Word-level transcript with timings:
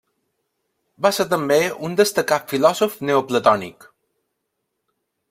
Va 1.05 1.11
ser 1.17 1.25
també 1.33 1.59
un 1.89 1.97
destacat 2.01 2.49
filòsof 2.55 2.97
neoplatònic. 3.11 3.87